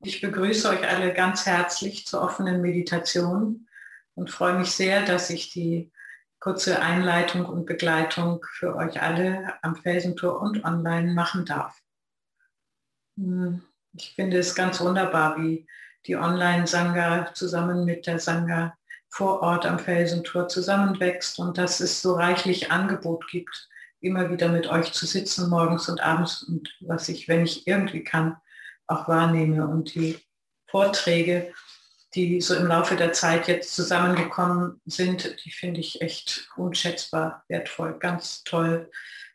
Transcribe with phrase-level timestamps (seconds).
[0.00, 3.66] Ich begrüße euch alle ganz herzlich zur offenen Meditation
[4.14, 5.90] und freue mich sehr, dass ich die
[6.38, 11.76] kurze Einleitung und Begleitung für euch alle am Felsentor und online machen darf.
[13.16, 15.66] Hm, ich finde es ganz wunderbar, wie
[16.06, 18.78] die Online-Sangha zusammen mit der Sangha
[19.08, 23.68] vor Ort am Felsentor zusammenwächst und dass es so reichlich Angebot gibt,
[23.98, 28.04] immer wieder mit euch zu sitzen, morgens und abends und was ich, wenn ich irgendwie
[28.04, 28.36] kann,
[28.88, 29.66] auch wahrnehme.
[29.66, 30.18] Und die
[30.66, 31.52] Vorträge,
[32.14, 37.98] die so im Laufe der Zeit jetzt zusammengekommen sind, die finde ich echt unschätzbar wertvoll,
[37.98, 38.90] ganz toll,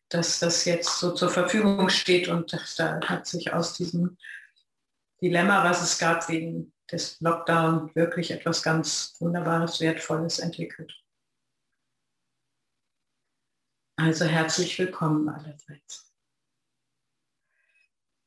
[0.09, 4.17] dass das jetzt so zur Verfügung steht und dass da hat sich aus diesem
[5.21, 10.93] Dilemma, was es gab wegen des Lockdown, wirklich etwas ganz Wunderbares, Wertvolles entwickelt.
[13.95, 16.11] Also herzlich willkommen allerseits.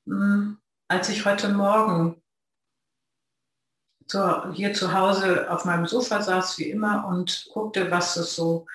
[0.06, 0.58] Hm
[0.88, 2.22] als ich heute Morgen
[4.06, 8.66] zu, hier zu Hause auf meinem Sofa saß, wie immer, und guckte, was es so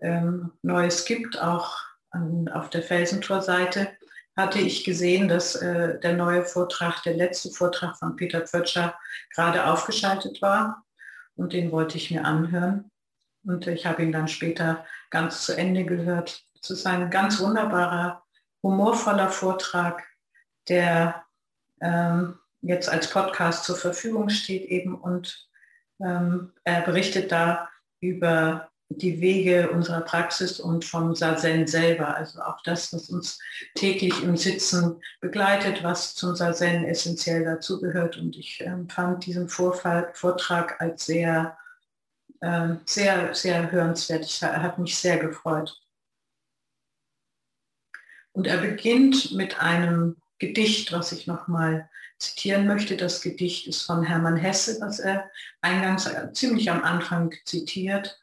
[0.00, 1.78] ähm, Neues gibt, auch
[2.10, 3.88] an, auf der Felsentorseite,
[4.36, 8.98] hatte ich gesehen, dass äh, der neue Vortrag, der letzte Vortrag von Peter Pfötscher
[9.34, 10.84] gerade aufgeschaltet war.
[11.36, 12.90] Und den wollte ich mir anhören.
[13.44, 16.44] Und ich habe ihn dann später ganz zu Ende gehört.
[16.60, 18.22] Es ist ein ganz wunderbarer,
[18.62, 20.02] humorvoller Vortrag,
[20.68, 21.23] der
[21.84, 25.48] ähm, jetzt als Podcast zur Verfügung steht eben und
[26.00, 27.68] ähm, er berichtet da
[28.00, 33.38] über die Wege unserer Praxis und vom Sazen selber, also auch das, was uns
[33.74, 38.16] täglich im Sitzen begleitet, was zum Sazen essentiell dazugehört.
[38.16, 41.56] Und ich ähm, fand diesen Vorfall, Vortrag als sehr,
[42.40, 44.24] äh, sehr, sehr hörenswert.
[44.24, 45.80] Ich, er hat mich sehr gefreut.
[48.32, 52.96] Und er beginnt mit einem Gedicht, was ich nochmal zitieren möchte.
[52.96, 58.20] Das Gedicht ist von Hermann Hesse, was er eingangs äh, ziemlich am Anfang zitiert.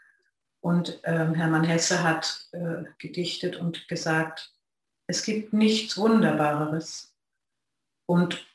[0.59, 4.54] Und ähm, Hermann Hesse hat äh, gedichtet und gesagt,
[5.08, 7.16] es gibt nichts Wunderbareres
[8.05, 8.45] und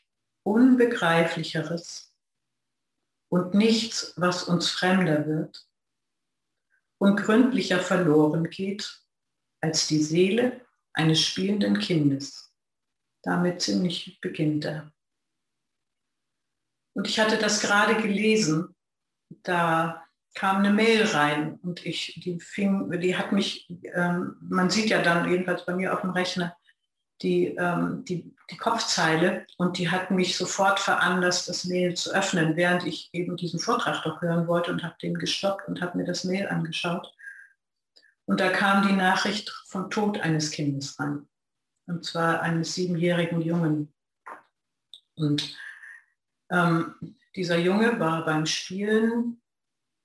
[0.44, 2.14] Unbegreiflicheres
[3.28, 5.66] und nichts, was uns fremder wird
[6.98, 9.02] und gründlicher verloren geht
[9.60, 10.60] als die Seele
[10.92, 12.45] eines spielenden Kindes
[13.26, 14.92] damit ziemlich beginnt er.
[16.94, 18.74] Und ich hatte das gerade gelesen,
[19.42, 20.04] da
[20.34, 25.02] kam eine Mail rein und ich, die fing, die hat mich, ähm, man sieht ja
[25.02, 26.56] dann jedenfalls bei mir auf dem Rechner,
[27.22, 32.54] die, ähm, die, die Kopfzeile und die hat mich sofort veranlasst, das Mail zu öffnen,
[32.54, 36.04] während ich eben diesen Vortrag doch hören wollte und habe den gestoppt und habe mir
[36.04, 37.12] das Mail angeschaut.
[38.26, 41.26] Und da kam die Nachricht vom Tod eines Kindes rein
[41.86, 43.92] und zwar eines siebenjährigen Jungen.
[45.16, 45.56] Und
[46.50, 46.94] ähm,
[47.34, 49.40] dieser Junge war beim Spielen,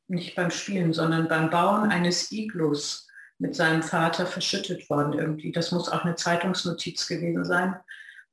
[0.08, 5.52] nicht beim Spielen, sondern beim Bauen eines Iglus mit seinem Vater verschüttet worden irgendwie.
[5.52, 7.76] Das muss auch eine Zeitungsnotiz gewesen sein.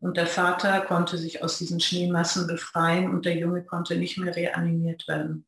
[0.00, 4.36] Und der Vater konnte sich aus diesen Schneemassen befreien und der Junge konnte nicht mehr
[4.36, 5.47] reanimiert werden.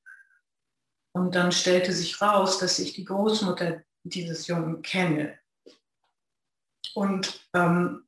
[1.13, 5.40] Und dann stellte sich raus, dass ich die Großmutter dieses Jungen kenne.
[6.95, 8.05] Und ähm,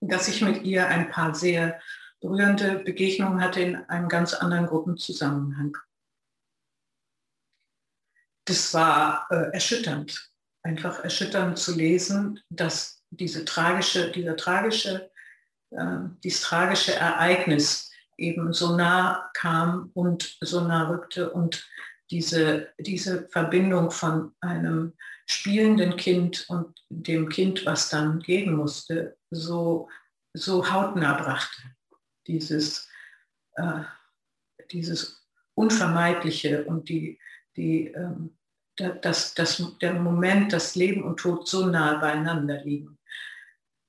[0.00, 1.80] dass ich mit ihr ein paar sehr
[2.20, 5.76] berührende Begegnungen hatte in einem ganz anderen Gruppenzusammenhang.
[8.46, 10.30] Das war äh, erschütternd,
[10.62, 15.10] einfach erschütternd zu lesen, dass diese tragische, dieser tragische,
[15.70, 21.68] äh, dieses tragische Ereignis eben so nah kam und so nah rückte und
[22.10, 24.94] diese, diese Verbindung von einem
[25.26, 29.88] spielenden Kind und dem Kind, was dann gehen musste, so,
[30.32, 31.62] so hautnah brachte.
[32.26, 32.88] Dieses,
[33.54, 33.82] äh,
[34.70, 37.18] dieses Unvermeidliche und die,
[37.56, 38.36] die, ähm,
[38.76, 42.98] das, das, der Moment, dass Leben und Tod so nah beieinander liegen.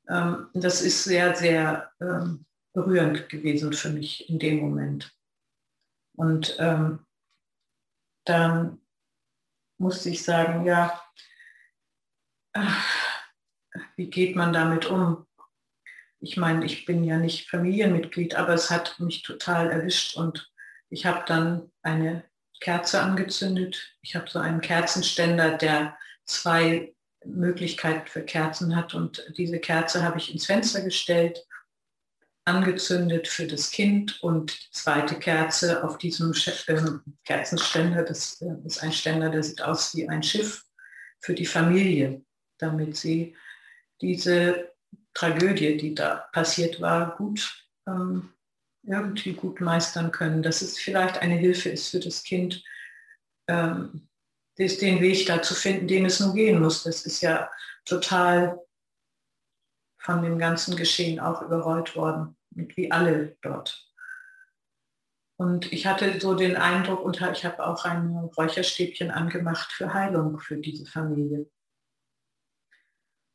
[0.09, 5.13] Ähm, das ist sehr, sehr ähm, berührend gewesen für mich in dem Moment.
[6.15, 7.05] Und ähm,
[8.25, 8.81] dann
[9.77, 11.01] musste ich sagen, ja,
[13.95, 15.25] wie geht man damit um?
[16.19, 20.51] Ich meine, ich bin ja nicht Familienmitglied, aber es hat mich total erwischt und
[20.89, 22.23] ich habe dann eine
[22.59, 23.95] Kerze angezündet.
[24.01, 30.17] Ich habe so einen Kerzenständer, der zwei Möglichkeiten für Kerzen hat und diese Kerze habe
[30.17, 31.45] ich ins Fenster gestellt,
[32.47, 36.33] angezündet für das Kind und die zweite Kerze auf diesem
[36.67, 40.63] ähm, Kerzenständer, das äh, ist ein Ständer, der sieht aus wie ein Schiff
[41.19, 42.21] für die Familie
[42.57, 43.35] damit sie
[44.01, 44.73] diese
[45.13, 48.33] Tragödie, die da passiert war, gut ähm,
[48.83, 52.63] irgendwie gut meistern können, dass es vielleicht eine Hilfe ist für das Kind,
[53.47, 54.07] ähm,
[54.57, 56.83] den Weg da zu finden, den es nun gehen muss.
[56.83, 57.51] Das ist ja
[57.85, 58.59] total
[59.99, 63.87] von dem ganzen Geschehen auch überrollt worden, wie alle dort.
[65.37, 70.39] Und ich hatte so den Eindruck, und ich habe auch ein Räucherstäbchen angemacht für Heilung
[70.39, 71.47] für diese Familie.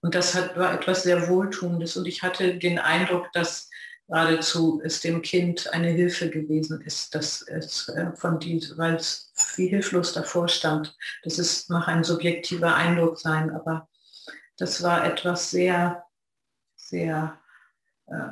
[0.01, 1.97] Und das hat, war etwas sehr Wohltuendes.
[1.97, 3.71] Und ich hatte den Eindruck, dass
[4.09, 9.33] geradezu es dem Kind eine Hilfe gewesen ist, dass es äh, von diesem, weil es
[9.57, 10.97] wie hilflos davor stand.
[11.23, 13.89] Das ist, mag ein subjektiver Eindruck sein, aber
[14.59, 16.05] das war etwas sehr,
[16.75, 17.41] sehr
[18.07, 18.29] äh,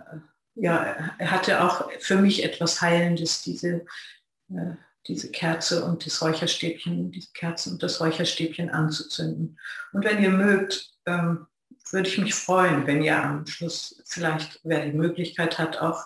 [0.60, 3.86] ja, er hatte auch für mich etwas Heilendes, diese,
[4.50, 4.74] äh,
[5.06, 9.58] diese Kerze und das Räucherstäbchen, diese Kerzen und das Räucherstäbchen anzuzünden.
[9.92, 11.46] Und wenn ihr mögt, ähm,
[11.90, 16.04] würde ich mich freuen, wenn ihr am Schluss vielleicht, wer die Möglichkeit hat, auch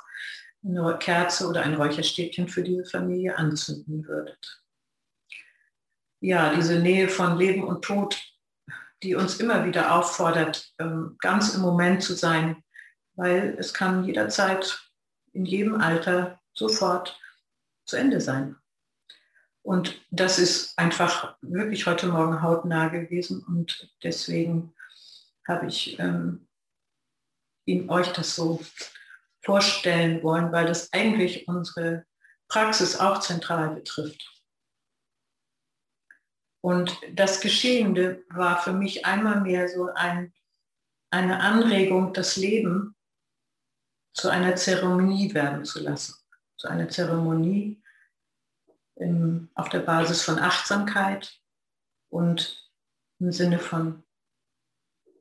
[0.65, 4.63] eine Kerze oder ein Räucherstäbchen für diese Familie anzünden würdet.
[6.21, 8.19] Ja, diese Nähe von Leben und Tod,
[9.03, 12.64] die uns immer wieder auffordert, ähm, ganz im Moment zu sein,
[13.17, 14.81] weil es kann jederzeit
[15.33, 17.19] in jedem Alter sofort
[17.85, 18.57] zu Ende sein.
[19.63, 24.75] Und das ist einfach wirklich heute Morgen hautnah gewesen und deswegen
[25.49, 26.47] habe ich ähm,
[27.67, 28.61] Ihnen euch das so
[29.43, 32.05] vorstellen wollen, weil das eigentlich unsere
[32.49, 34.31] Praxis auch zentral betrifft.
[36.63, 40.33] Und das Geschehende war für mich einmal mehr so ein,
[41.11, 42.95] eine Anregung, das Leben
[44.15, 46.15] zu einer Zeremonie werden zu lassen.
[46.57, 47.83] Zu einer Zeremonie
[48.95, 51.41] im, auf der Basis von Achtsamkeit
[52.11, 52.71] und
[53.19, 54.05] im Sinne von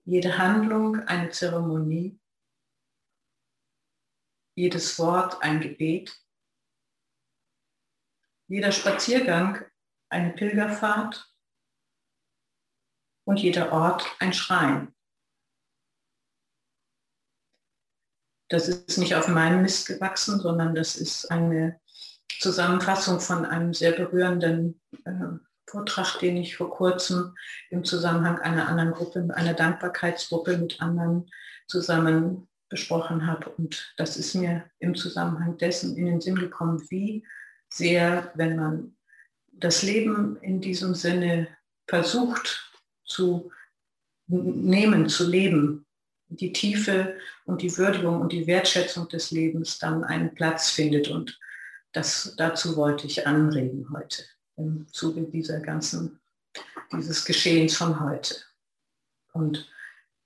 [0.05, 2.19] jede Handlung eine Zeremonie,
[4.55, 6.15] jedes Wort ein Gebet,
[8.47, 9.65] jeder Spaziergang
[10.09, 11.33] eine Pilgerfahrt
[13.25, 14.93] und jeder Ort ein Schrein.
[18.53, 21.79] Das ist nicht auf meinem Mist gewachsen, sondern das ist eine
[22.39, 27.35] Zusammenfassung von einem sehr berührenden äh, Vortrag, den ich vor kurzem
[27.71, 31.31] im Zusammenhang einer anderen Gruppe, einer Dankbarkeitsgruppe mit anderen
[31.65, 33.49] zusammen besprochen habe.
[33.57, 37.25] Und das ist mir im Zusammenhang dessen in den Sinn gekommen, wie
[37.69, 38.95] sehr, wenn man
[39.51, 41.47] das Leben in diesem Sinne
[41.87, 42.71] versucht
[43.03, 43.51] zu
[44.27, 45.87] nehmen, zu leben,
[46.35, 51.07] die Tiefe und die Würdigung und die Wertschätzung des Lebens dann einen Platz findet.
[51.07, 51.39] Und
[51.91, 54.23] das, dazu wollte ich anregen heute
[54.57, 56.19] im Zuge dieser ganzen,
[56.91, 58.35] dieses Geschehens von heute.
[59.33, 59.69] Und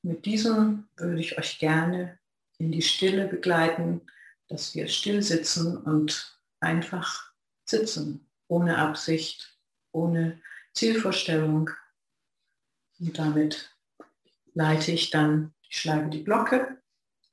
[0.01, 2.19] mit diesem würde ich euch gerne
[2.57, 4.01] in die Stille begleiten,
[4.47, 7.31] dass wir still sitzen und einfach
[7.65, 9.57] sitzen, ohne Absicht,
[9.91, 10.41] ohne
[10.73, 11.69] Zielvorstellung.
[12.99, 13.75] Und damit
[14.53, 16.81] leite ich dann ich schlage die Glocke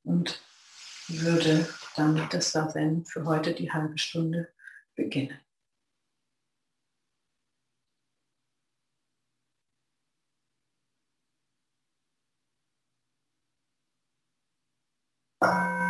[0.04, 0.40] und
[1.08, 4.52] würde dann das Sazen für heute die halbe Stunde
[4.94, 5.38] beginnen.
[15.40, 15.83] Thank